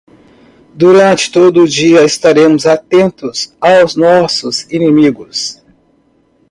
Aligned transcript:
Durante 0.73 1.31
todo 1.31 1.61
o 1.61 1.67
dia 1.67 2.03
estaremos 2.03 2.65
atentos 2.65 3.53
aos 3.69 3.95
nossos 3.95 4.63
inimigos. 4.77 5.61